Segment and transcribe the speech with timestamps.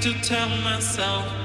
[0.00, 1.39] to tell myself.